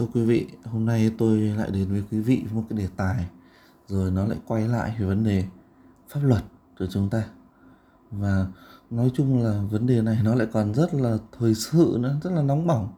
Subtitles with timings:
[0.00, 3.26] Thưa quý vị, hôm nay tôi lại đến với quý vị một cái đề tài
[3.88, 5.44] rồi nó lại quay lại về vấn đề
[6.08, 6.42] pháp luật
[6.78, 7.24] của chúng ta.
[8.10, 8.46] Và
[8.90, 12.30] nói chung là vấn đề này nó lại còn rất là thời sự nữa, rất
[12.32, 12.92] là nóng bỏng.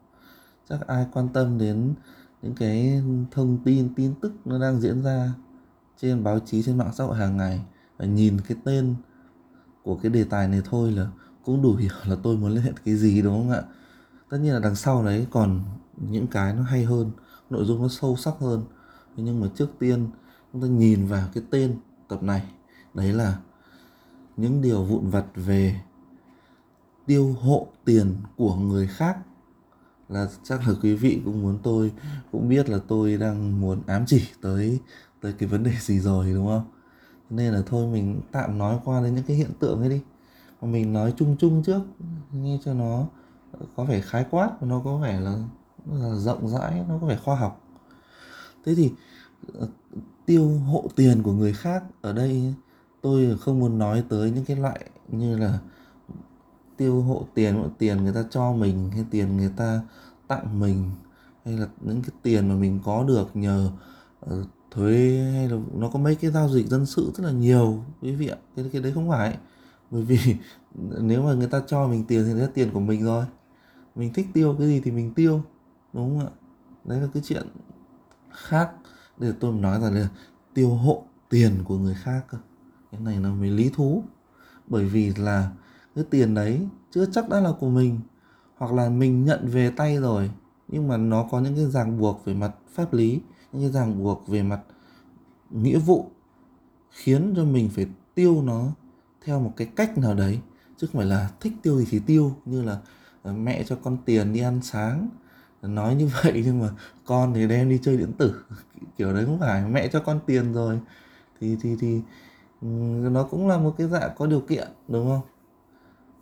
[0.68, 1.94] Chắc ai quan tâm đến
[2.42, 5.32] những cái thông tin, tin tức nó đang diễn ra
[6.00, 7.60] trên báo chí, trên mạng xã hội hàng ngày
[7.98, 8.94] và nhìn cái tên
[9.82, 11.06] của cái đề tài này thôi là
[11.44, 13.62] cũng đủ hiểu là tôi muốn liên hệ cái gì đúng không ạ?
[14.32, 15.60] Tất nhiên là đằng sau đấy còn
[15.96, 17.10] những cái nó hay hơn,
[17.50, 18.64] nội dung nó sâu sắc hơn.
[19.16, 20.06] Nhưng mà trước tiên,
[20.52, 21.76] chúng ta nhìn vào cái tên
[22.08, 22.42] tập này.
[22.94, 23.38] Đấy là
[24.36, 25.80] những điều vụn vặt về
[27.06, 29.18] tiêu hộ tiền của người khác.
[30.08, 31.92] Là chắc là quý vị cũng muốn tôi,
[32.32, 34.80] cũng biết là tôi đang muốn ám chỉ tới
[35.20, 36.64] tới cái vấn đề gì rồi, đúng không?
[37.30, 40.00] Nên là thôi, mình tạm nói qua đến những cái hiện tượng ấy đi.
[40.60, 41.82] Mà mình nói chung chung trước,
[42.32, 43.06] nghe cho nó
[43.76, 45.36] có vẻ khái quát nó có vẻ là
[45.92, 47.60] là rộng rãi nó có vẻ khoa học.
[48.64, 48.92] Thế thì
[49.54, 49.68] ờ,
[50.26, 52.54] tiêu hộ tiền của người khác ở đây
[53.00, 55.58] tôi không muốn nói tới những cái loại như là
[56.76, 59.82] tiêu hộ tiền tiền người ta cho mình hay tiền người ta
[60.28, 60.90] tặng mình
[61.44, 63.70] hay là những cái tiền mà mình có được nhờ
[64.26, 67.84] uh, thuế hay là nó có mấy cái giao dịch dân sự rất là nhiều
[68.02, 68.36] quý vị ạ.
[68.56, 69.38] Cái cái đấy không phải.
[69.90, 70.18] Bởi vì
[71.00, 73.24] nếu mà người ta cho mình tiền thì đấy là tiền của mình rồi
[73.94, 75.42] mình thích tiêu cái gì thì mình tiêu,
[75.92, 76.32] đúng không ạ?
[76.84, 77.46] Đấy là cái chuyện
[78.30, 78.70] khác.
[79.18, 80.08] Để tôi nói rằng là
[80.54, 82.38] tiêu hộ tiền của người khác cơ.
[82.92, 84.02] Cái này là mới lý thú.
[84.66, 85.50] Bởi vì là
[85.94, 88.00] cái tiền đấy chưa chắc đã là của mình,
[88.56, 90.30] hoặc là mình nhận về tay rồi,
[90.68, 93.20] nhưng mà nó có những cái ràng buộc về mặt pháp lý,
[93.52, 94.60] những cái ràng buộc về mặt
[95.50, 96.10] nghĩa vụ,
[96.90, 98.72] khiến cho mình phải tiêu nó
[99.24, 100.38] theo một cái cách nào đấy.
[100.76, 102.80] Chứ không phải là thích tiêu gì thì tiêu, như là
[103.22, 105.08] Ờ, mẹ cho con tiền đi ăn sáng.
[105.62, 106.68] Nói như vậy nhưng mà
[107.06, 108.44] con thì đem đi chơi điện tử.
[108.98, 110.80] Kiểu đấy không phải, mẹ cho con tiền rồi.
[111.40, 112.00] Thì thì thì
[112.62, 112.68] ừ,
[113.12, 115.20] nó cũng là một cái dạng có điều kiện, đúng không?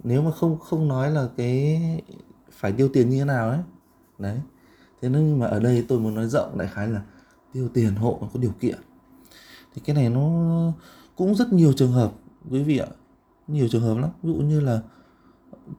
[0.05, 1.83] Nếu mà không không nói là cái
[2.53, 3.59] phải tiêu tiền như thế nào ấy.
[4.19, 4.41] Đấy.
[5.03, 7.03] Thế nên nhưng mà ở đây tôi muốn nói rộng đại khái là
[7.53, 8.79] tiêu tiền hộ có điều kiện.
[9.75, 10.31] Thì cái này nó
[11.17, 12.13] cũng rất nhiều trường hợp,
[12.51, 12.87] quý vị ạ.
[13.49, 14.11] Nhiều trường hợp lắm.
[14.23, 14.81] Ví dụ như là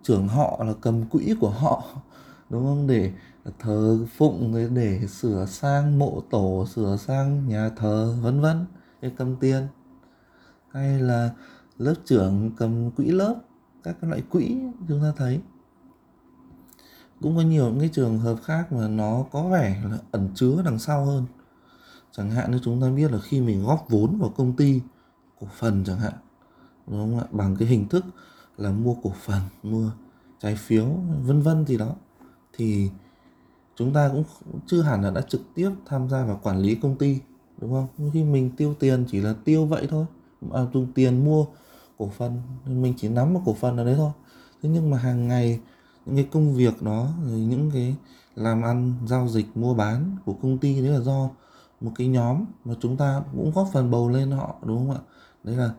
[0.04, 1.84] trưởng họ là cầm quỹ của họ,
[2.50, 2.88] đúng không?
[2.88, 3.12] Để
[3.60, 8.66] thờ phụng, để sửa sang mộ tổ, sửa sang nhà thờ, vân vân.
[9.02, 9.68] Để cầm tiền.
[10.72, 11.30] Hay là
[11.78, 13.36] lớp trưởng cầm quỹ lớp,
[13.84, 14.58] các cái loại quỹ
[14.88, 15.40] chúng ta thấy.
[17.22, 20.62] Cũng có nhiều những cái trường hợp khác mà nó có vẻ là ẩn chứa
[20.66, 21.26] đằng sau hơn.
[22.12, 24.82] Chẳng hạn như chúng ta biết là khi mình góp vốn vào công ty,
[25.40, 26.14] cổ phần chẳng hạn,
[26.88, 27.26] đúng không ạ?
[27.32, 28.06] Bằng cái hình thức
[28.62, 29.92] là mua cổ phần mua
[30.40, 30.86] trái phiếu
[31.26, 31.96] vân vân gì đó.
[32.58, 32.90] Thì
[33.76, 34.24] chúng ta cũng
[34.68, 37.20] chưa hẳn là đã trực tiếp tham gia vào quản lý công ty
[37.58, 38.12] đúng không?
[38.14, 40.06] Khi mình tiêu tiền chỉ là tiêu vậy thôi.
[40.52, 41.46] À, dùng tiền mua
[41.98, 44.12] cổ phần mình chỉ nắm một cổ phần ở đấy thôi.
[44.62, 45.60] Thế nhưng mà hàng ngày
[46.06, 47.96] những cái công việc đó những cái
[48.36, 51.30] làm ăn giao dịch mua bán của công ty đấy là do
[51.82, 55.02] một cái nhóm mà chúng ta cũng góp phần bầu lên họ đúng không ạ?
[55.44, 55.72] Đấy là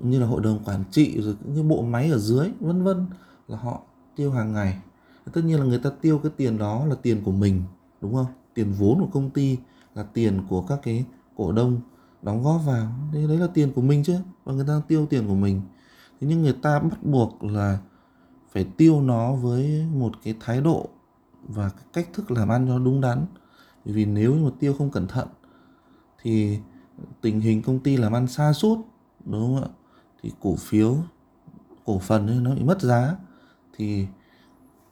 [0.00, 3.06] như là hội đồng quản trị rồi những cái bộ máy ở dưới vân vân
[3.48, 3.80] là họ
[4.16, 4.78] tiêu hàng ngày.
[5.32, 7.62] Tất nhiên là người ta tiêu cái tiền đó là tiền của mình
[8.00, 8.26] đúng không?
[8.54, 9.58] Tiền vốn của công ty
[9.94, 11.04] là tiền của các cái
[11.36, 11.80] cổ đông
[12.22, 12.92] đóng góp vào.
[13.12, 15.60] Đấy, đấy là tiền của mình chứ và người ta tiêu tiền của mình.
[16.20, 17.78] Thế nhưng người ta bắt buộc là
[18.52, 20.88] phải tiêu nó với một cái thái độ
[21.42, 23.26] và cái cách thức làm ăn cho đúng đắn.
[23.84, 25.28] Bởi vì nếu mà tiêu không cẩn thận
[26.22, 26.58] thì
[27.20, 28.78] tình hình công ty làm ăn xa suốt
[29.24, 29.68] đúng không ạ?
[30.22, 30.96] Thì cổ phiếu,
[31.84, 33.16] cổ phần ấy nó bị mất giá.
[33.76, 34.06] Thì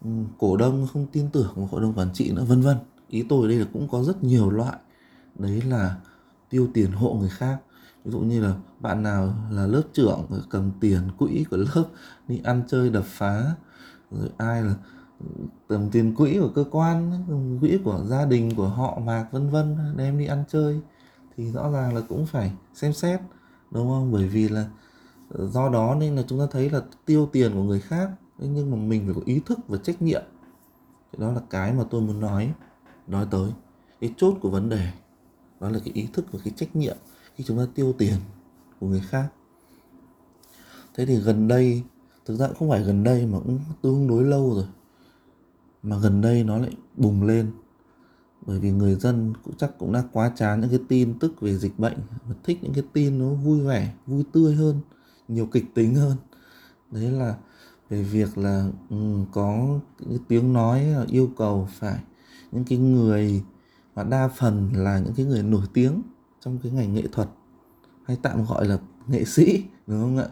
[0.05, 2.77] ừ, cổ đông không tin tưởng vào hội đồng quản trị nữa, vân vân.
[3.09, 4.79] Ý tôi ở đây là cũng có rất nhiều loại.
[5.39, 5.97] Đấy là
[6.51, 7.59] tiêu tiền hộ người khác.
[8.05, 11.85] Ví dụ như là bạn nào là lớp trưởng cầm tiền quỹ của lớp,
[12.29, 13.55] đi ăn chơi đập phá.
[14.11, 14.75] Rồi ai là
[15.69, 17.25] cầm tiền quỹ của cơ quan
[17.61, 20.81] quỹ của gia đình, của họ mạc, vân vân, đem đi ăn chơi.
[21.37, 23.21] Thì rõ ràng là cũng phải xem xét,
[23.71, 24.13] đúng không?
[24.13, 24.67] Bởi vì là
[25.39, 28.77] do đó nên là chúng ta thấy là tiêu tiền của người khác nhưng mà
[28.77, 30.23] mình phải có ý thức và trách nhiệm.
[31.13, 32.53] Thì đó là cái mà tôi muốn nói
[33.07, 33.51] nói tới.
[34.01, 34.91] Cái chốt của vấn đề,
[35.61, 36.97] đó là cái ý thức và cái trách nhiệm
[37.35, 38.17] khi chúng ta tiêu tiền
[38.81, 39.29] của người khác.
[40.95, 41.83] Thế thì gần đây,
[42.25, 44.67] thực ra cũng không phải gần đây mà cũng tương đối lâu rồi,
[45.83, 47.51] mà gần đây nó lại bùng lên.
[48.47, 51.57] Bởi vì người dân cũng chắc cũng đã quá chán những cái tin tức về
[51.57, 51.97] dịch bệnh
[52.29, 54.81] và thích những cái tin nó vui vẻ, vui tươi hơn
[55.29, 56.17] nhiều kịch tính hơn.
[56.91, 57.35] Đấy là
[57.91, 61.99] về việc là um, có cái tiếng nói ờ, yêu cầu phải
[62.53, 63.43] những cái người
[63.95, 66.03] và đa phần là những cái người nổi tiếng
[66.41, 67.29] trong cái ngành nghệ thuật
[68.05, 70.27] hay tạm gọi là nghệ sĩ đúng không ạ?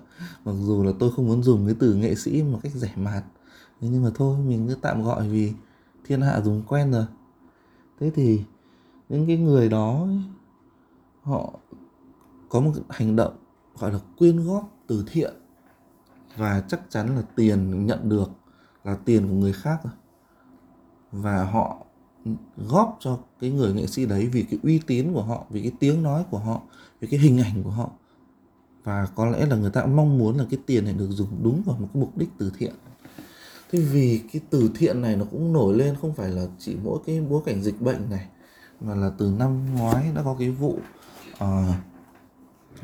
[0.44, 3.24] Mặc dù là tôi không muốn dùng cái từ nghệ sĩ một cách rẻ mạt
[3.80, 5.52] nhưng mà thôi mình cứ tạm gọi vì
[6.04, 7.04] thiên hạ dùng quen rồi.
[8.00, 8.40] Thế thì
[9.08, 10.06] những cái người đó
[11.22, 11.52] họ
[12.48, 13.34] có một hành động
[13.78, 15.34] gọi là quyên góp từ thiện.
[16.36, 18.30] Và chắc chắn là tiền nhận được
[18.84, 19.92] là tiền của người khác rồi.
[21.12, 21.86] Và họ
[22.56, 25.72] góp cho cái người nghệ sĩ đấy vì cái uy tín của họ vì cái
[25.80, 26.62] tiếng nói của họ
[27.00, 27.90] vì cái hình ảnh của họ.
[28.84, 31.62] Và có lẽ là người ta mong muốn là cái tiền này được dùng đúng
[31.66, 32.74] vào một cái mục đích từ thiện.
[33.70, 36.98] Thế vì cái từ thiện này nó cũng nổi lên không phải là chỉ mỗi
[37.06, 38.26] cái bối cảnh dịch bệnh này
[38.80, 40.78] mà là từ năm ngoái đã có cái vụ
[41.32, 41.48] uh,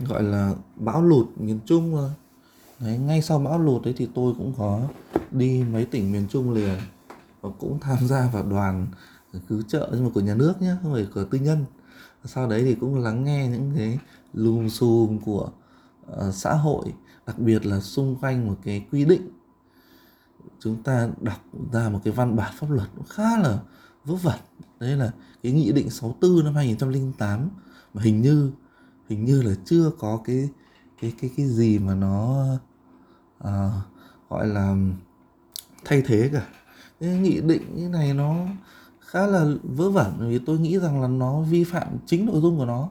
[0.06, 2.10] gọi là bão lụt miền Trung rồi
[2.80, 4.80] đấy ngay sau bão lụt đấy thì tôi cũng có
[5.30, 6.78] đi mấy tỉnh miền Trung liền
[7.40, 8.86] và cũng tham gia vào đoàn
[9.48, 11.64] cứu trợ nhưng mà của nhà nước nhé không phải của tư nhân.
[12.24, 13.98] Sau đấy thì cũng lắng nghe những cái
[14.32, 15.50] lùm xùm của
[16.12, 16.84] uh, xã hội
[17.26, 19.28] đặc biệt là xung quanh một cái quy định.
[20.60, 23.58] Chúng ta đọc ra một cái văn bản pháp luật khá là
[24.04, 24.38] vớ vẩn.
[24.80, 25.12] Đấy là
[25.42, 27.48] cái nghị định 64 năm 2008
[27.94, 28.50] mà hình như
[29.08, 30.49] hình như là chưa có cái
[31.00, 32.44] cái cái cái gì mà nó
[33.38, 33.70] à,
[34.28, 34.76] gọi là
[35.84, 36.46] thay thế cả.
[37.00, 38.46] Cái nghị định như này nó
[39.00, 42.58] khá là vớ vẩn vì tôi nghĩ rằng là nó vi phạm chính nội dung
[42.58, 42.88] của nó.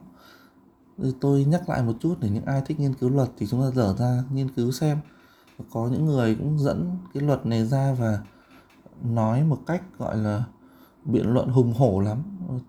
[1.02, 3.62] Thì tôi nhắc lại một chút để những ai thích nghiên cứu luật thì chúng
[3.62, 4.98] ta dở ra nghiên cứu xem.
[5.70, 8.18] Có những người cũng dẫn cái luật này ra và
[9.02, 10.44] nói một cách gọi là
[11.08, 12.22] biện luận hùng hổ lắm.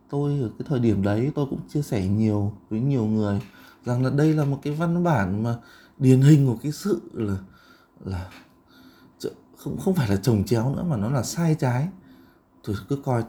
[0.10, 3.42] Tôi ở cái thời điểm đấy, tôi cũng chia sẻ nhiều với nhiều người
[3.86, 5.56] rằng là đây là một cái văn bản mà
[5.98, 7.38] điển hình của cái sự là
[8.06, 8.30] là
[9.58, 11.90] không không phải là trồng chéo nữa mà nó là sai trái.
[12.64, 13.24] Tôi cứ coi,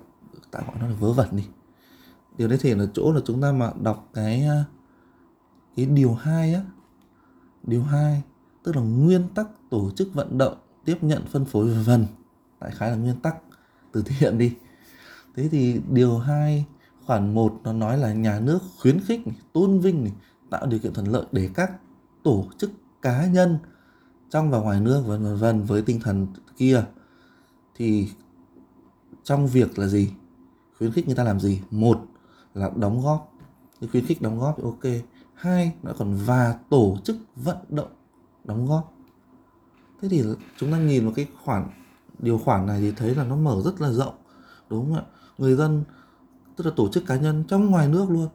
[0.51, 1.45] tạm gọi nó là vớ vẩn đi.
[2.37, 4.65] Điều đấy thể là chỗ là chúng ta mà đọc cái à,
[5.77, 6.63] cái điều hai á.
[7.63, 8.23] Điều hai,
[8.63, 10.55] tức là nguyên tắc tổ chức vận động,
[10.85, 12.07] tiếp nhận, phân phối, vân vân.
[12.61, 13.37] Đại khái là nguyên tắc.
[13.93, 14.55] Từ thiện đi
[15.41, 16.67] thế thì điều hai
[17.07, 20.13] khoản 1 nó nói là nhà nước khuyến khích này, tôn vinh này,
[20.51, 21.73] tạo điều kiện thuận lợi để các
[22.23, 22.71] tổ chức
[23.03, 23.59] cá nhân
[24.31, 26.27] trong và ngoài nước vân vân với tinh thần
[26.57, 26.85] kia.
[27.75, 28.09] Thì
[29.25, 30.11] trong việc là gì?
[30.79, 31.61] Khuyến khích người ta làm gì?
[31.71, 32.01] Một
[32.55, 33.33] là đóng góp.
[33.91, 35.03] Khuyến khích đóng góp thì ok.
[35.35, 37.91] Hai nó còn và tổ chức vận động
[38.45, 38.95] đóng góp.
[40.03, 40.23] Thế thì
[40.59, 41.71] chúng ta nhìn vào cái khoản
[42.19, 44.15] điều khoản này thì thấy là nó mở rất là rộng
[44.71, 45.05] đúng không ạ?
[45.41, 45.85] Người dân,
[46.57, 48.29] tức là tổ chức cá nhân trong ngoài nước luôn,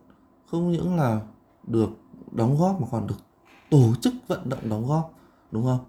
[0.51, 1.21] không những là
[1.67, 1.89] được
[2.31, 3.15] đóng góp mà còn được
[3.69, 5.13] tổ chức vận động đóng góp,
[5.51, 5.79] đúng không?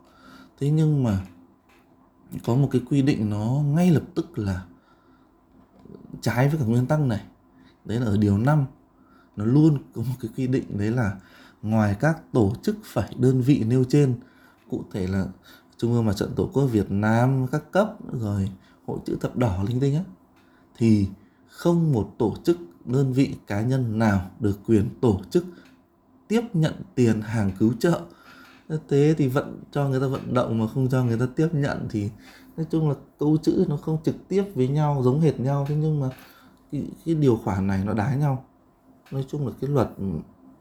[0.58, 1.26] Thế nhưng mà
[2.44, 4.64] có một cái quy định nó ngay lập tức là
[6.20, 7.24] trái với cả nguyên tắc này.
[7.84, 8.64] Đấy là ở điều 5
[9.36, 11.16] nó luôn có một cái quy định đấy là
[11.62, 14.14] ngoài các tổ chức phải đơn vị nêu trên,
[14.70, 15.26] cụ thể là
[15.76, 18.50] Trung ương Mặt trận Tổ quốc Việt Nam các cấp, rồi
[18.86, 20.04] hội chữ thập đỏ linh tinh á
[20.76, 21.08] thì
[21.49, 25.44] không một tổ chức đơn vị cá nhân nào được quyền tổ chức
[26.28, 28.00] tiếp nhận tiền hàng cứu trợ.
[28.88, 31.87] Thế thì vận cho người ta vận động mà không cho người ta tiếp nhận
[31.90, 32.11] thì
[32.56, 35.67] nói chung là câu chữ nó không trực tiếp với nhau giống hệt nhau.
[35.69, 36.08] Thế nhưng mà
[36.73, 38.44] cái, cái điều khoản này nó đá nhau.
[39.10, 39.89] Nói chung là cái luật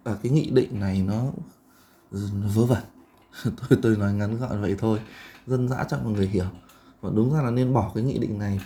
[0.03, 1.23] và cái nghị định này nó
[2.55, 2.83] vớ vẩn.
[3.43, 4.99] Tôi tôi nói ngắn gọn vậy thôi.
[5.47, 6.45] Dân dã cho mọi người hiểu.
[7.01, 8.59] Và đúng ra là nên bỏ cái nghị định này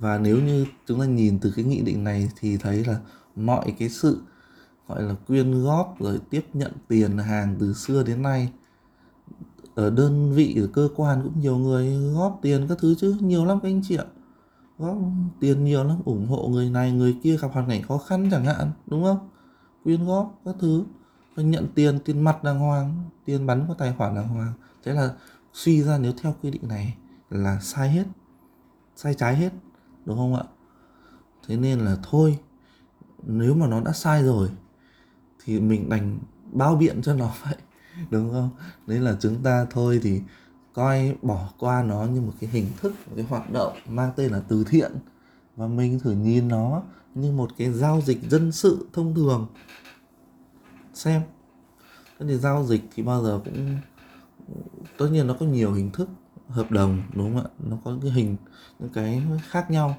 [0.00, 3.00] và nếu như chúng ta nhìn từ cái nghị định này thì thấy là
[3.36, 4.20] mọi cái sự,
[4.88, 8.52] gọi là, quyên góp rồi tiếp nhận tiền hàng từ xưa đến nay,
[9.74, 13.44] ở đơn vị, ở cơ quan cũng nhiều người góp tiền các thứ chứ, nhiều
[13.44, 14.04] lắm các anh chị ạ.
[14.78, 14.96] Góp
[15.40, 18.44] tiền nhiều lắm, ủng hộ người này, người kia gặp hoàn cảnh khó khăn chẳng
[18.44, 19.28] hạn, đúng không?
[19.84, 20.84] Quyên góp các thứ
[21.34, 24.52] và nhận tiền tiền mặt đàng hoàng, tiền bắn qua tài khoản đàng hoàng.
[24.84, 25.14] Thế là
[25.52, 26.94] suy ra nếu theo quy định này
[27.30, 28.04] là sai hết,
[28.96, 29.52] sai trái hết
[30.04, 30.44] đúng không ạ?
[31.46, 32.38] Thế nên là thôi,
[33.22, 34.48] nếu mà nó đã sai rồi,
[35.44, 36.18] thì mình đành
[36.52, 37.56] bao biện cho nó vậy,
[38.10, 38.50] đúng không?
[38.86, 40.20] Đấy là chúng ta thôi thì
[40.72, 44.32] coi bỏ qua nó như một cái hình thức, một cái hoạt động mang tên
[44.32, 44.92] là từ thiện.
[45.56, 46.82] Và mình thử nhìn nó
[47.14, 49.46] như một cái giao dịch dân sự thông thường.
[50.94, 51.22] Xem.
[52.18, 53.76] Cái thì giao dịch thì bao giờ cũng
[54.98, 56.08] tất nhiên nó có nhiều hình thức
[56.50, 57.50] hợp đồng, đúng không ạ?
[57.58, 58.36] Nó có cái hình,
[58.78, 59.96] những cái khác nhau.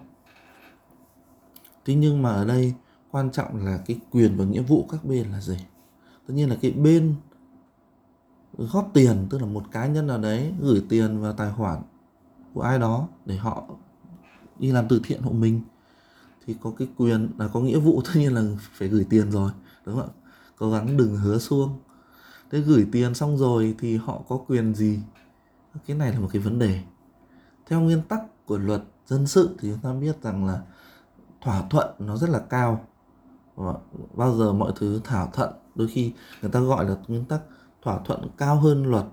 [1.85, 2.73] Thế nhưng mà ở đây
[3.11, 5.57] quan trọng là cái quyền và nghĩa vụ các bên là gì?
[6.27, 7.15] Tất nhiên là cái bên
[8.57, 11.81] góp tiền, tức là một cá nhân nào đấy gửi tiền vào tài khoản
[12.53, 13.63] của ai đó để họ
[14.59, 15.61] đi làm từ thiện hộ mình,
[16.45, 18.43] thì có cái quyền, là có nghĩa vụ, tất nhiên là
[18.73, 19.51] phải gửi tiền rồi,
[19.85, 20.13] đúng không ạ?
[20.57, 21.79] Cố gắng đừng hứa xuông.
[22.51, 24.99] Thế gửi tiền xong rồi thì họ có quyền gì
[25.87, 26.79] cái này là một cái vấn đề.
[27.67, 30.61] Theo nguyên tắc của luật dân sự thì chúng ta biết rằng là
[31.41, 32.85] thỏa thuận nó rất là cao.
[33.55, 33.73] Và
[34.13, 37.41] bao giờ mọi thứ thảo thuận, đôi khi người ta gọi là nguyên tắc
[37.81, 39.05] thỏa thuận cao hơn luật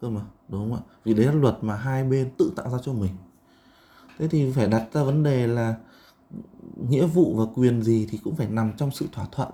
[0.00, 0.82] cơ mà, đúng không ạ?
[1.04, 3.12] Vì đấy là luật mà hai bên tự tạo ra cho mình.
[4.18, 5.76] Thế thì phải đặt ra vấn đề là
[6.88, 9.48] nghĩa vụ và quyền gì thì cũng phải nằm trong sự thỏa thuận.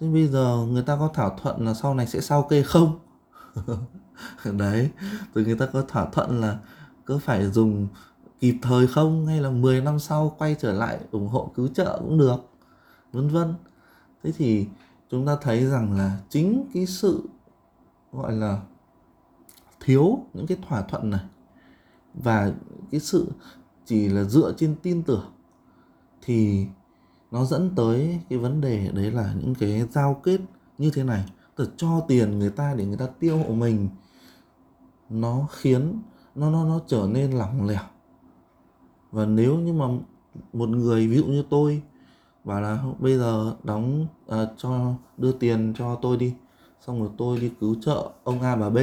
[0.00, 2.98] Thế bây giờ người ta có thỏa thuận là sau này sẽ sao kê không?
[4.44, 4.90] đấy
[5.34, 6.58] rồi người ta có thỏa thuận là
[7.06, 7.88] cứ phải dùng
[8.40, 9.26] kịp thời không?
[9.26, 12.36] Hay là 10 năm sau quay trở lại ủng hộ cứu trợ cũng được?
[13.12, 13.54] Vân vân.
[14.22, 14.66] Thế thì
[15.10, 17.22] chúng ta thấy rằng là chính cái sự,
[18.12, 18.60] gọi là,
[19.80, 21.20] thiếu những cái thỏa thuận này
[22.14, 22.52] và
[22.90, 23.26] cái sự
[23.86, 25.32] chỉ là dựa trên tin tưởng
[26.22, 26.66] thì
[27.30, 30.40] nó dẫn tới cái vấn đề đấy là những cái giao kết
[30.78, 31.24] như thế này
[31.56, 33.88] từ cho tiền người ta để người ta tiêu hộ mình
[35.10, 36.02] nó khiến
[36.34, 37.82] nó nó nó trở nên lỏng lẻo.
[39.12, 39.86] Và nếu như mà
[40.52, 41.82] một người ví dụ như tôi
[42.44, 46.34] bảo là bây giờ đóng à, cho đưa tiền cho tôi đi
[46.86, 48.78] xong rồi tôi đi cứu trợ ông A bà B.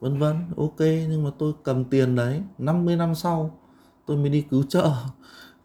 [0.00, 3.58] Vân vân ok nhưng mà tôi cầm tiền đấy 50 năm sau
[4.06, 4.92] tôi mới đi cứu trợ.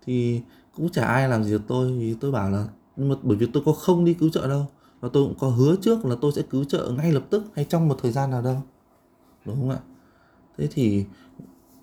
[0.06, 0.42] Thì
[0.76, 3.48] cũng chả ai làm gì được tôi vì tôi bảo là nhưng mà bởi vì
[3.54, 4.66] tôi có không đi cứu trợ đâu
[5.02, 7.66] và tôi cũng có hứa trước là tôi sẽ cứu trợ ngay lập tức hay
[7.66, 8.62] trong một thời gian nào đâu
[9.46, 9.80] đúng không ạ?
[10.58, 11.06] Thế thì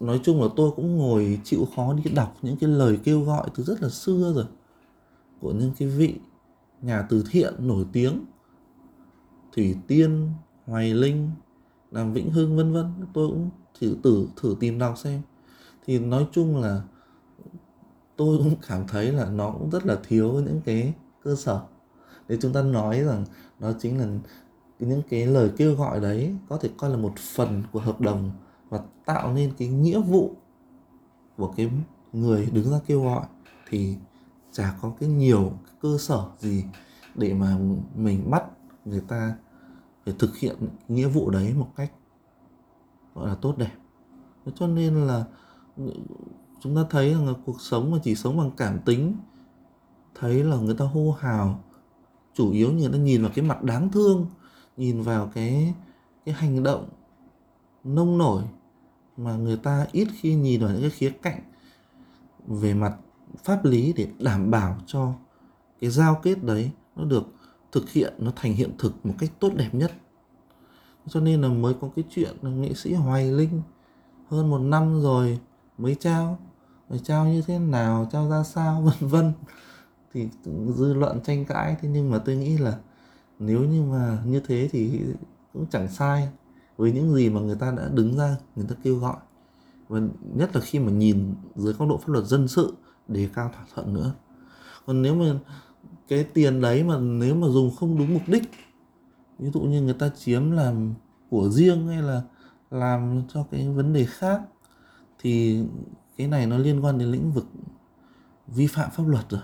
[0.00, 3.48] nói chung là tôi cũng ngồi chịu khó đi đọc những cái lời kêu gọi
[3.54, 4.44] từ rất là xưa rồi,
[5.40, 6.14] của những cái vị
[6.82, 8.24] nhà từ thiện nổi tiếng,
[9.52, 10.30] thủy tiên,
[10.66, 11.30] hoài linh
[11.90, 12.92] làm vĩnh hưng, vân vân.
[13.12, 15.22] Tôi cũng thử thử thử tìm đọc xem.
[15.86, 16.82] Thì nói chung là
[18.16, 21.60] tôi cũng cảm thấy là nó cũng rất là thiếu những cái cơ sở
[22.28, 23.24] để chúng ta nói rằng
[23.58, 24.06] đó chính là
[24.78, 28.30] những cái lời kêu gọi đấy có thể coi là một phần của hợp đồng
[28.68, 30.36] và tạo nên cái nghĩa vụ
[31.36, 31.70] của cái
[32.12, 33.26] người đứng ra kêu gọi.
[33.68, 33.96] Thì
[34.52, 36.64] chả có cái nhiều cơ sở gì
[37.14, 37.58] để mà
[37.94, 38.44] mình bắt
[38.84, 39.36] người ta
[40.04, 40.56] phải thực hiện
[40.88, 41.92] nghĩa vụ đấy một cách,
[43.14, 43.72] gọi là, tốt đẹp.
[44.54, 45.24] Cho nên là
[46.60, 49.16] chúng ta thấy rằng là cuộc sống mà chỉ sống bằng cảm tính,
[50.14, 51.64] thấy là người ta hô hào
[52.38, 54.26] chủ yếu người ta nhìn vào cái mặt đáng thương,
[54.76, 55.74] nhìn vào cái
[56.24, 56.88] cái hành động
[57.84, 58.42] nông nổi
[59.16, 61.40] mà người ta ít khi nhìn vào những cái khía cạnh
[62.46, 62.96] về mặt
[63.44, 65.12] pháp lý để đảm bảo cho
[65.80, 67.24] cái giao kết đấy nó được
[67.72, 69.92] thực hiện, nó thành hiện thực một cách tốt đẹp nhất.
[71.08, 73.62] Cho nên là mới có cái chuyện là nghệ sĩ hoài linh
[74.28, 75.38] hơn một năm rồi
[75.78, 76.38] mới trao,
[76.88, 79.32] rồi trao như thế nào, trao ra sao, vân vân
[80.12, 80.28] thì
[80.76, 81.76] dư luận tranh cãi.
[81.80, 82.78] Thế nhưng mà tôi nghĩ là
[83.38, 85.00] nếu như mà như thế thì
[85.52, 86.28] cũng chẳng sai.
[86.76, 89.16] Với những gì mà người ta đã đứng ra, người ta kêu gọi.
[89.88, 90.00] Và
[90.34, 92.74] nhất là khi mà nhìn dưới góc độ pháp luật dân sự,
[93.08, 94.12] đề cao thỏa thuận nữa.
[94.86, 95.38] Còn nếu mà
[96.08, 98.50] cái tiền đấy mà nếu mà dùng không đúng mục đích,
[99.38, 100.94] ví dụ như người ta chiếm làm
[101.30, 102.22] của riêng hay là
[102.70, 104.40] làm cho cái vấn đề khác,
[105.18, 105.64] thì
[106.16, 107.46] cái này nó liên quan đến lĩnh vực
[108.46, 109.40] vi phạm pháp luật rồi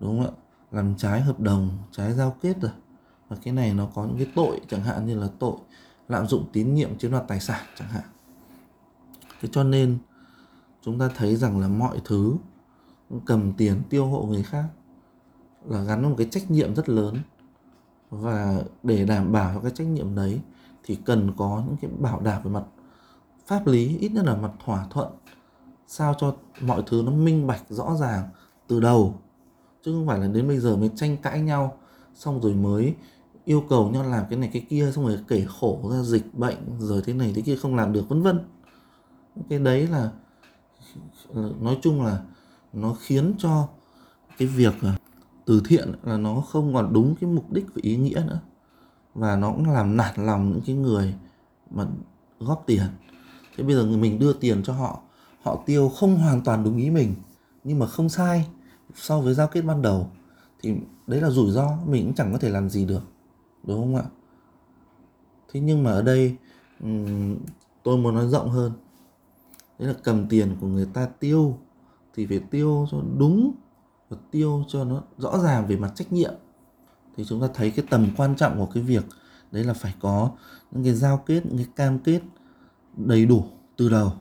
[0.00, 0.32] đúng không ạ?
[0.70, 2.72] Làm trái hợp đồng, trái giao kết rồi.
[3.28, 5.56] Và cái này nó có những cái tội chẳng hạn như là tội
[6.08, 8.04] lạm dụng tín nhiệm chiếm đoạt tài sản chẳng hạn.
[9.40, 9.98] Thế cho nên
[10.82, 12.36] chúng ta thấy rằng là mọi thứ
[13.24, 14.64] cầm tiền tiêu hộ người khác
[15.64, 17.16] là gắn với một cái trách nhiệm rất lớn.
[18.10, 20.40] Và để đảm bảo cho cái trách nhiệm đấy
[20.84, 22.64] thì cần có những cái bảo đảm về mặt
[23.46, 25.08] pháp lý, ít nhất là mặt thỏa thuận,
[25.86, 28.28] sao cho mọi thứ nó minh bạch, rõ ràng
[28.66, 29.14] từ đầu
[29.84, 31.78] chứ không phải là đến bây giờ mới tranh cãi nhau,
[32.14, 32.94] xong rồi mới
[33.44, 36.56] yêu cầu nhau làm cái này cái kia, xong rồi kể khổ ra dịch bệnh,
[36.78, 38.40] rồi thế này thế kia không làm được, vân vân.
[39.48, 40.10] Cái đấy là,
[41.60, 42.22] nói chung là
[42.72, 43.68] nó khiến cho
[44.38, 44.96] cái việc à,
[45.44, 48.40] từ thiện là nó không còn đúng cái mục đích và ý nghĩa nữa.
[49.14, 51.14] Và nó cũng làm nản lòng những cái người
[51.70, 51.86] mà
[52.40, 52.86] góp tiền.
[53.56, 55.00] Thế bây giờ người mình đưa tiền cho họ
[55.42, 57.14] họ tiêu không hoàn toàn đúng ý mình,
[57.64, 58.46] nhưng mà không sai
[58.94, 60.10] so với giao kết ban đầu,
[60.60, 60.74] thì
[61.06, 63.02] đấy là rủi ro, mình cũng chẳng có thể làm gì được,
[63.64, 64.04] đúng không ạ?
[65.52, 66.36] Thế nhưng mà ở đây
[67.82, 68.72] tôi muốn nói rộng hơn.
[69.78, 71.58] Đấy là cầm tiền của người ta tiêu
[72.14, 73.54] thì phải tiêu cho đúng
[74.08, 76.34] và tiêu cho nó rõ ràng về mặt trách nhiệm.
[77.16, 79.04] Thì chúng ta thấy cái tầm quan trọng của cái việc
[79.52, 80.30] đấy là phải có
[80.70, 82.20] những cái giao kết, những cái cam kết
[82.96, 83.44] đầy đủ
[83.76, 84.12] từ đầu.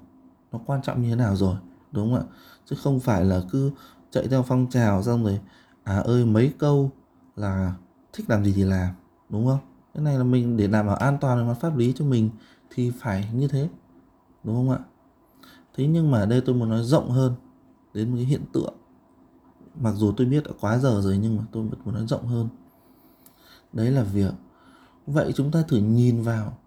[0.52, 1.56] Nó quan trọng như thế nào rồi,
[1.92, 2.36] đúng không ạ?
[2.66, 3.72] Chứ không phải là cứ
[4.12, 5.40] chạy theo phong trào xong rồi
[5.84, 6.92] à ơi, mấy câu
[7.36, 7.74] là
[8.14, 8.94] thích làm gì thì làm
[9.30, 9.60] đúng không?
[9.94, 12.30] Cái này là mình để đảm bảo an toàn về mặt pháp lý cho mình
[12.70, 13.70] thì phải như thế,
[14.44, 14.80] đúng không ạ?
[15.76, 17.34] Thế nhưng mà ở đây tôi muốn nói rộng hơn
[17.94, 18.74] đến một cái hiện tượng.
[19.82, 22.28] Mặc dù tôi biết đã quá giờ rồi nhưng mà tôi vẫn muốn nói rộng
[22.28, 22.50] hơn.
[23.74, 24.34] Đấy là việc,
[25.06, 26.58] vậy chúng ta thử nhìn vào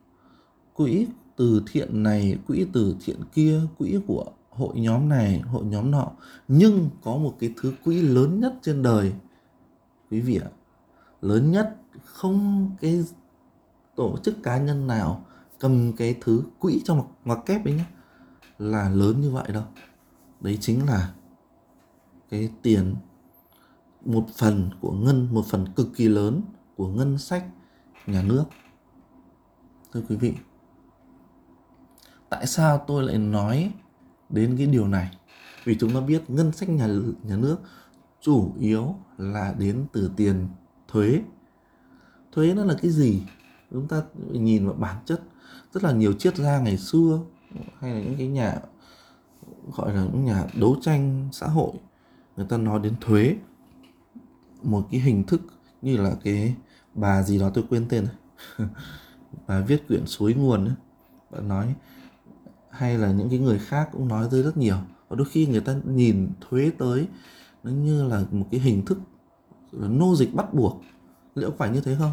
[0.75, 1.06] quỹ
[1.37, 6.12] từ thiện này, quỹ từ thiện kia, quỹ của hội nhóm này, hội nhóm nọ.
[6.49, 9.12] Nhưng có một cái thứ quỹ lớn nhất trên đời,
[10.11, 10.50] quý vị ạ.
[11.21, 13.04] Lớn nhất, không cái
[13.97, 15.25] tổ chức cá nhân nào
[15.59, 17.85] cầm cái thứ quỹ trong mặt ngoặc kép ấy nhé
[18.59, 19.64] là lớn như vậy đâu.
[20.40, 21.14] Đấy chính là
[22.28, 22.97] cái tiền,
[24.04, 26.42] một phần của ngân, một phần cực kỳ lớn
[26.76, 27.47] của ngân sách
[28.07, 28.45] nhà nước.
[29.92, 30.35] Thưa quý vị,
[32.28, 33.73] tại sao tôi lại nói
[34.30, 35.10] đến cái điều này.
[35.64, 36.88] Vì chúng ta biết ngân sách nhà
[37.22, 37.56] nhà nước
[38.20, 40.49] chủ yếu là đến từ tiền
[40.88, 41.22] thuế.
[42.32, 43.22] Thuế nó là cái gì?
[43.70, 45.22] Chúng ta nhìn vào bản chất,
[45.72, 47.20] rất là nhiều triết gia ngày xưa
[47.80, 48.56] hay là những cái nhà,
[49.72, 51.72] gọi là những nhà đấu tranh xã hội,
[52.37, 53.37] người ta nói đến thuế.
[54.62, 55.40] Một cái hình thức
[55.82, 56.54] như là cái
[56.94, 58.14] bà gì đó tôi quên tên này
[59.46, 60.75] bà viết quyển suối nguồn ấy.
[61.30, 61.75] bà nói
[62.71, 64.77] hay là những cái người khác cũng nói tới rất nhiều.
[65.09, 67.09] Và đôi khi người ta nhìn thuế tới,
[67.62, 68.99] nó như là một cái hình thức
[69.73, 70.83] là nô dịch bắt buộc.
[71.35, 72.12] Liệu phải như thế không?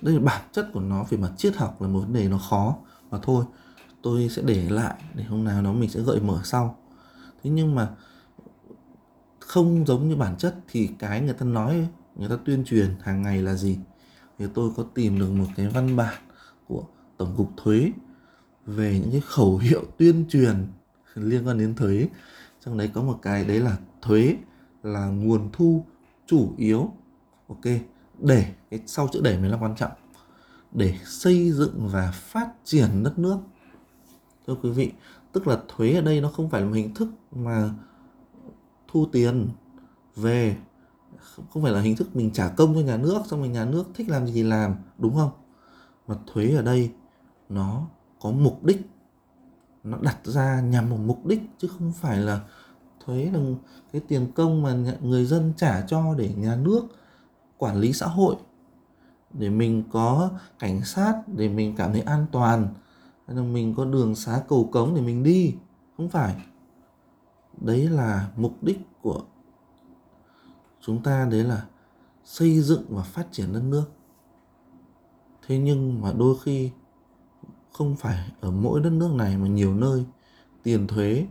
[0.00, 2.38] Đây là bản chất của nó, về mặt triết học là một vấn đề nó
[2.38, 2.76] khó.
[3.10, 3.44] Mà thôi,
[4.02, 6.76] tôi sẽ để lại, để hôm nào nó mình sẽ gợi mở sau.
[7.42, 7.88] Thế nhưng mà
[9.40, 13.22] không giống như bản chất thì cái người ta nói, người ta tuyên truyền hàng
[13.22, 13.78] ngày là gì?
[14.38, 16.14] Thì tôi có tìm được một cái văn bản
[16.68, 16.84] của
[17.16, 17.92] tổng cục thuế
[18.68, 20.66] về những cái khẩu hiệu tuyên truyền
[21.14, 22.08] liên quan đến thuế.
[22.64, 24.36] Trong đấy có một cái, đấy là thuế
[24.82, 25.84] là nguồn thu
[26.26, 26.92] chủ yếu.
[27.48, 27.64] Ok,
[28.18, 29.92] để cái sau chữ để mới là quan trọng.
[30.72, 33.38] Để xây dựng và phát triển đất nước.
[34.46, 34.92] Thưa quý vị,
[35.32, 37.70] tức là thuế ở đây nó không phải là một hình thức mà
[38.88, 39.48] thu tiền
[40.16, 40.56] về,
[41.50, 43.84] không phải là hình thức mình trả công cho nhà nước, xong rồi nhà nước
[43.94, 45.30] thích làm gì thì làm, đúng không?
[46.06, 46.90] Mà thuế ở đây
[47.48, 47.86] nó
[48.20, 48.90] có mục đích.
[49.84, 52.40] Nó đặt ra nhằm một mục đích chứ không phải là
[53.04, 53.40] thuế là
[53.92, 56.82] cái tiền công mà người dân trả cho để nhà nước
[57.58, 58.36] quản lý xã hội.
[59.32, 62.74] Để mình có cảnh sát, để mình cảm thấy an toàn.
[63.26, 65.54] Hay là mình có đường xá cầu cống để mình đi.
[65.96, 66.44] Không phải.
[67.60, 69.22] Đấy là mục đích của
[70.80, 71.66] chúng ta, đấy là
[72.24, 73.84] xây dựng và phát triển đất nước.
[75.46, 76.70] Thế nhưng mà đôi khi
[77.72, 80.04] không phải ở mỗi đất nước này mà nhiều nơi
[80.62, 81.26] tiền thuế,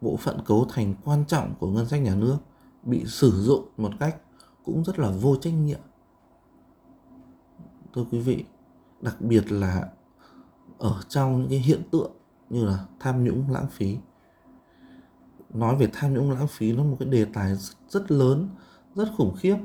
[0.00, 2.38] bộ phận cấu thành quan trọng của ngân sách nhà nước
[2.82, 4.16] bị sử dụng một cách
[4.64, 5.80] cũng rất là vô trách nhiệm.
[7.94, 8.44] Thưa quý vị,
[9.00, 9.88] đặc biệt là
[10.78, 12.12] ở trong những cái hiện tượng
[12.50, 13.96] như là tham nhũng lãng phí.
[15.54, 17.56] Nói về tham nhũng lãng phí nó một cái đề tài
[17.88, 18.48] rất lớn,
[18.94, 19.56] rất khủng khiếp.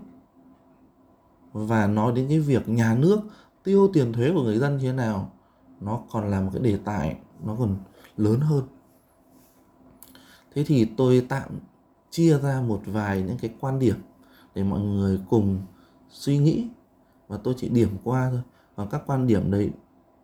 [1.53, 3.19] Và nói đến cái việc nhà nước
[3.63, 5.31] tiêu tiền thuế của người dân như thế nào
[5.81, 7.77] nó còn là một cái đề tài, nó còn
[8.17, 8.63] lớn hơn.
[10.53, 11.49] Thế thì tôi tạm
[12.09, 13.95] chia ra một vài những cái quan điểm
[14.55, 15.59] để mọi người cùng
[16.09, 16.67] suy nghĩ
[17.27, 18.41] và tôi chỉ điểm qua thôi.
[18.75, 19.71] Và các quan điểm đấy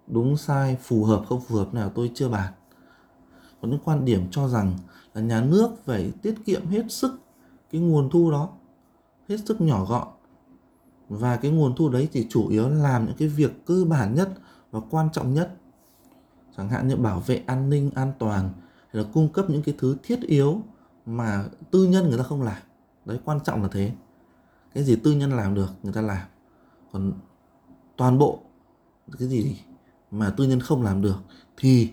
[0.08, 2.54] đúng sai, phù hợp, không phù hợp nào tôi chưa bàn.
[3.62, 4.74] Có những quan điểm cho rằng
[5.14, 7.20] là nhà nước phải tiết kiệm hết sức
[7.72, 8.50] cái nguồn thu đó,
[9.30, 10.08] hết sức nhỏ gọn.
[11.10, 14.30] Và cái nguồn thu đấy thì chủ yếu làm những cái việc cơ bản nhất
[14.72, 15.56] và quan trọng nhất
[16.58, 18.50] chẳng hạn như bảo vệ an ninh an toàn
[18.94, 20.62] hay là cung cấp những cái thứ thiết yếu
[21.06, 22.62] mà tư nhân người ta không làm.
[23.06, 23.92] Đấy quan trọng là thế.
[24.74, 26.28] Cái gì tư nhân làm được người ta làm.
[26.92, 27.14] Còn
[27.98, 28.40] toàn bộ
[29.20, 29.60] cái gì
[30.12, 31.18] mà tư nhân không làm được
[31.58, 31.92] thì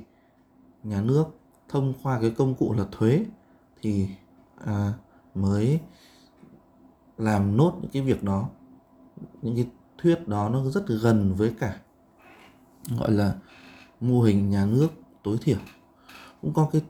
[0.83, 1.25] nhà nước
[1.69, 3.25] thông qua cái công cụ là thuế
[3.83, 4.09] thì
[4.65, 4.93] à,
[5.35, 5.81] mới
[7.19, 8.49] làm nốt những cái việc đó.
[9.43, 9.67] Những cái
[9.99, 11.81] thuyết đó nó rất gần với cả
[12.99, 13.35] gọi là
[14.01, 14.89] mô hình nhà nước
[15.23, 15.59] tối thiểu.
[16.43, 16.83] Cũng có cái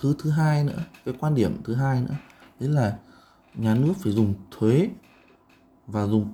[0.00, 2.14] thứ thứ hai nữa, cái quan điểm thứ hai nữa,
[2.60, 2.98] đấy là
[3.54, 4.90] nhà nước phải dùng thuế
[5.86, 6.32] và dùng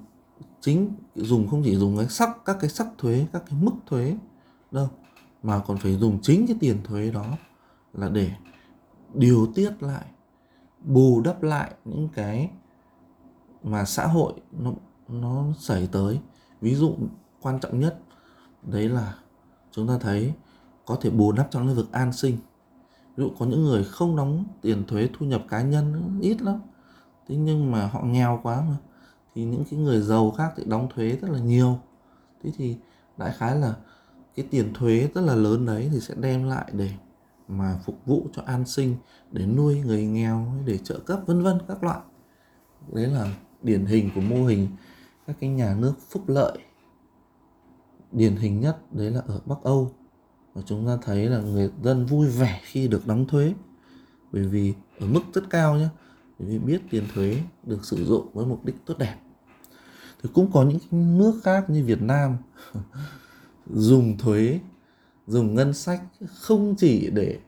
[0.60, 4.16] chính, dùng không chỉ dùng cái sắc, các cái sắc thuế, các cái mức thuế
[4.70, 4.88] đâu,
[5.42, 7.26] mà còn phải dùng chính cái tiền thuế đó
[7.92, 8.30] là để
[9.14, 10.06] điều tiết lại,
[10.80, 12.50] bù đắp lại những cái
[13.62, 14.72] mà xã hội nó
[15.08, 16.20] nó xảy tới.
[16.60, 16.96] Ví dụ
[17.40, 17.98] quan trọng nhất
[18.62, 19.14] đấy là
[19.70, 20.32] chúng ta thấy
[20.86, 22.36] có thể bù đắp trong lĩnh vực an sinh.
[23.16, 26.60] Ví dụ có những người không đóng tiền thuế thu nhập cá nhân ít lắm,
[27.28, 28.76] thế nhưng mà họ nghèo quá mà,
[29.34, 31.78] thì những cái người giàu khác thì đóng thuế rất là nhiều.
[32.42, 32.76] Thế thì
[33.16, 33.74] đại khái là
[34.36, 36.90] cái tiền thuế rất là lớn đấy thì sẽ đem lại để
[37.48, 38.96] mà phục vụ cho an sinh,
[39.30, 42.00] để nuôi người nghèo, để trợ cấp, vân vân, các loại.
[42.92, 44.68] Đấy là điển hình của mô hình
[45.26, 46.58] các cái nhà nước phúc lợi
[48.12, 49.92] điển hình nhất đấy là ở Bắc Âu.
[50.54, 53.54] Và chúng ta thấy là người dân vui vẻ khi được đóng thuế.
[54.32, 55.88] Bởi vì ở mức rất cao nhé
[56.38, 59.16] bởi vì biết tiền thuế được sử dụng với mục đích tốt đẹp.
[60.22, 62.36] Thì cũng có những nước khác như Việt Nam
[63.66, 64.60] dùng thuế,
[65.26, 66.02] dùng ngân sách
[66.34, 67.38] không chỉ để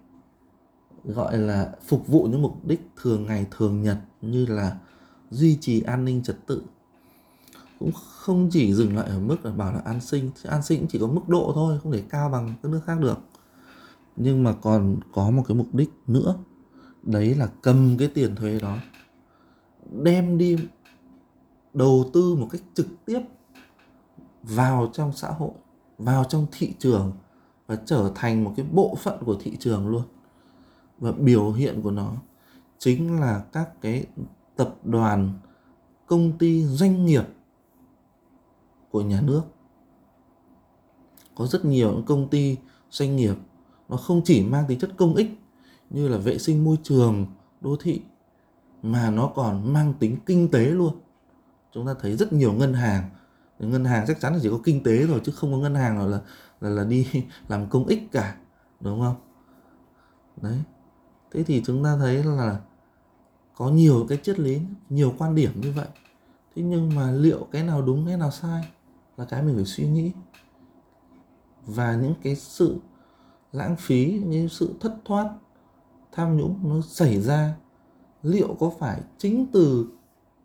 [1.04, 4.78] gọi là phục vụ những mục đích thường ngày thường nhật như là
[5.30, 6.62] duy trì an ninh trật tự
[7.78, 10.88] cũng không chỉ dừng lại ở mức là bảo là an sinh an sinh cũng
[10.88, 13.18] chỉ có mức độ thôi, không thể cao bằng các nước khác được.
[14.16, 16.34] Nhưng mà còn có một cái mục đích nữa,
[17.02, 18.76] đấy là cầm cái tiền thuế đó,
[20.02, 20.56] đem đi
[21.74, 23.20] đầu tư một cách trực tiếp
[24.42, 25.50] vào trong xã hội,
[25.98, 27.12] vào trong thị trường
[27.66, 30.02] và trở thành một cái bộ phận của thị trường luôn.
[30.98, 32.12] Và biểu hiện của nó
[32.78, 34.06] chính là các cái
[34.56, 35.32] tập đoàn,
[36.06, 37.24] công ty, doanh nghiệp
[38.94, 39.42] của nhà nước.
[41.34, 42.56] Có rất nhiều những công ty,
[42.90, 43.34] doanh nghiệp
[43.88, 45.30] nó không chỉ mang tính chất công ích
[45.90, 47.26] như là vệ sinh môi trường,
[47.60, 48.02] đô thị,
[48.82, 51.00] mà nó còn mang tính kinh tế luôn.
[51.72, 53.10] Chúng ta thấy rất nhiều ngân hàng.
[53.58, 55.98] Ngân hàng chắc chắn là chỉ có kinh tế rồi chứ không có ngân hàng
[55.98, 56.20] nào là
[56.60, 57.08] là là đi
[57.48, 58.36] làm công ích cả,
[58.80, 59.16] đúng không?
[60.42, 60.58] Đấy.
[61.32, 62.60] Thế thì chúng ta thấy là
[63.54, 65.88] có nhiều cái triết lý, nhiều quan điểm như vậy.
[66.56, 68.64] Thế nhưng mà liệu cái nào đúng, cái nào sai?
[69.16, 70.12] Là cái mình phải suy nghĩ.
[71.66, 72.76] Và những cái sự
[73.52, 75.34] lãng phí, những sự thất thoát,
[76.12, 77.54] tham nhũng nó xảy ra,
[78.22, 79.86] liệu có phải chính từ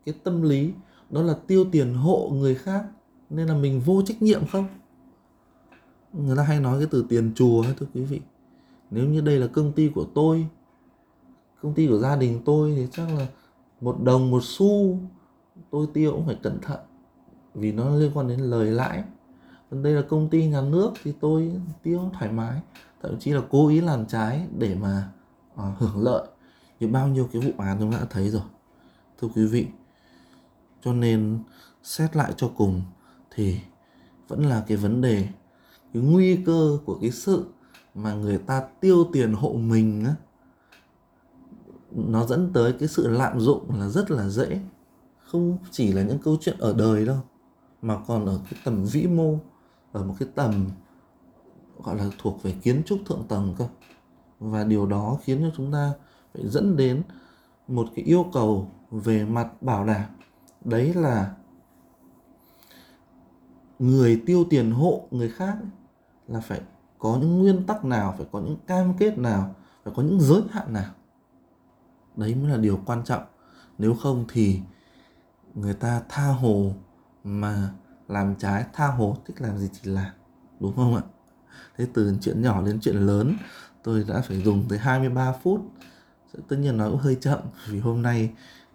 [0.05, 0.73] cái tâm lý
[1.09, 2.85] đó là tiêu tiền hộ người khác
[3.29, 4.67] nên là mình vô trách nhiệm không?
[6.13, 8.21] Người ta hay nói cái từ tiền chùa thưa quý vị.
[8.91, 10.47] Nếu như đây là công ty của tôi,
[11.61, 13.27] công ty của gia đình tôi thì chắc là
[13.81, 14.97] một đồng, một xu
[15.69, 16.79] tôi tiêu cũng phải cẩn thận
[17.59, 19.03] vì nó liên quan đến lời lãi.
[19.71, 21.51] Còn đây là công ty nhà nước thì tôi
[21.83, 22.61] tiêu thoải mái.
[23.01, 25.09] Thậm chí là cố ý làm trái để mà
[25.55, 26.27] à, hưởng lợi.
[26.79, 28.41] Như bao nhiêu cái vụ án chúng ta đã thấy rồi.
[29.21, 29.67] Thưa quý vị
[30.81, 31.39] cho nên
[31.83, 32.81] xét lại cho cùng
[33.35, 33.59] thì
[34.27, 35.27] vẫn là cái vấn đề
[35.93, 37.45] cái nguy cơ của cái sự
[37.95, 40.15] mà người ta tiêu tiền hộ mình á
[41.91, 44.59] nó dẫn tới cái sự lạm dụng là rất là dễ.
[45.25, 47.17] Không chỉ là những câu chuyện ở đời đâu
[47.81, 49.37] mà còn ở cái tầm vĩ mô,
[49.91, 50.69] ở một cái tầm,
[51.83, 53.67] gọi là, thuộc về kiến trúc thượng tầng cơ.
[54.39, 55.93] Và điều đó khiến cho chúng ta
[56.33, 57.03] phải dẫn đến
[57.67, 60.05] một cái yêu cầu về mặt bảo đảm.
[60.65, 61.35] Đấy là
[63.79, 65.57] người tiêu tiền hộ người khác
[66.27, 66.61] là phải
[66.99, 70.41] có những nguyên tắc nào, phải có những cam kết nào, phải có những giới
[70.51, 70.91] hạn nào.
[72.15, 73.23] Đấy mới là điều quan trọng.
[73.77, 74.59] Nếu không thì
[75.55, 76.71] người ta tha hồ
[77.23, 77.69] mà
[78.07, 80.11] làm trái tha hồ, thích làm gì thì làm,
[80.59, 81.01] đúng không ạ?
[81.77, 83.35] Thế từ chuyện nhỏ đến chuyện lớn,
[83.83, 85.61] tôi đã phải dùng tới 23 phút.
[86.47, 88.31] Tất nhiên nó cũng hơi chậm, vì hôm nay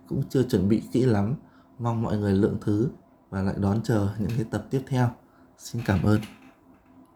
[0.09, 1.35] cũng chưa chuẩn bị kỹ lắm.
[1.78, 2.88] Mong mọi người lượng thứ
[3.30, 5.11] và lại đón chờ những cái tập tiếp theo.
[5.59, 6.20] Xin cảm ơn.